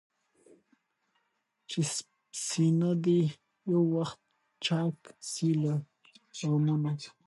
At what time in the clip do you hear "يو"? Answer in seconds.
3.71-3.81